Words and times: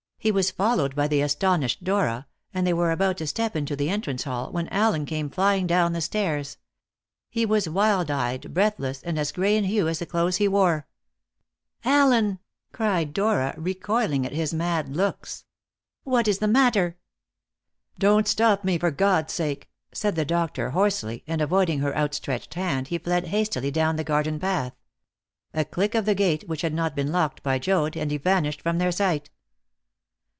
He 0.23 0.31
was 0.31 0.51
followed 0.51 0.93
by 0.93 1.07
the 1.07 1.21
astonished 1.23 1.83
Dora, 1.83 2.27
and 2.53 2.67
they 2.67 2.73
were 2.73 2.91
about 2.91 3.17
to 3.17 3.25
step 3.25 3.55
into 3.55 3.75
the 3.75 3.89
entrance 3.89 4.21
hall, 4.23 4.51
when 4.51 4.67
Allen 4.67 5.01
Scott 5.01 5.07
came 5.09 5.29
flying 5.31 5.65
down 5.65 5.93
the 5.93 5.99
stairs. 6.01 6.57
He 7.27 7.43
was 7.43 7.67
wild 7.67 8.11
eyed, 8.11 8.53
breathless, 8.53 9.01
and 9.01 9.17
as 9.17 9.31
gray 9.31 9.57
in 9.57 9.63
hue 9.63 9.87
as 9.87 9.97
the 9.97 10.05
clothes 10.05 10.35
he 10.35 10.47
wore. 10.47 10.85
"Allen!" 11.83 12.37
cried 12.71 13.13
Dora, 13.13 13.55
recoiling 13.57 14.23
at 14.23 14.31
his 14.31 14.53
mad 14.53 14.95
looks, 14.95 15.43
"what 16.03 16.27
is 16.27 16.37
the 16.37 16.47
matter?" 16.47 16.97
"Don't 17.97 18.27
stop 18.27 18.63
me, 18.63 18.77
for 18.77 18.91
God's 18.91 19.33
sake!" 19.33 19.71
said 19.91 20.15
the 20.15 20.23
doctor 20.23 20.69
hoarsely, 20.69 21.23
and 21.25 21.41
avoiding 21.41 21.79
her 21.79 21.97
outstretched 21.97 22.53
hand, 22.53 22.89
he 22.89 22.99
fled 22.99 23.29
hastily 23.29 23.71
down 23.71 23.95
the 23.95 24.03
garden 24.03 24.39
path. 24.39 24.73
A 25.51 25.65
click 25.65 25.95
of 25.95 26.05
the 26.05 26.13
gate, 26.13 26.47
which 26.47 26.61
had 26.61 26.75
not 26.75 26.95
been 26.95 27.11
locked 27.11 27.41
by 27.41 27.57
Joad, 27.57 27.97
and 27.97 28.11
he 28.11 28.17
vanished 28.19 28.61
from 28.61 28.77
their 28.77 28.91
sight. 28.91 29.31